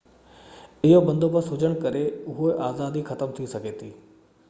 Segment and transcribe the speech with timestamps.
[0.87, 2.03] اهو بندوبست هجڻ ڪري
[2.33, 3.97] اهو آزادي ختم ٿي سگهي ٿي